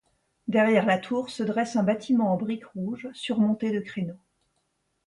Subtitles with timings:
[0.47, 4.17] Derrière la tour se dresse un bâtiment en briques rouges surmonté de créneaux.